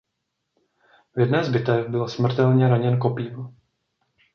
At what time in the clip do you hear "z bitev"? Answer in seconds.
1.43-1.87